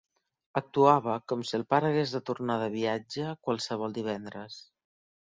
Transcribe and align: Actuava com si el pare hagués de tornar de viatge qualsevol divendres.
Actuava 0.59 1.17
com 1.33 1.43
si 1.49 1.53
el 1.57 1.65
pare 1.73 1.91
hagués 1.91 2.13
de 2.15 2.21
tornar 2.29 2.55
de 2.63 2.71
viatge 2.77 3.29
qualsevol 3.49 3.95
divendres. 3.99 4.57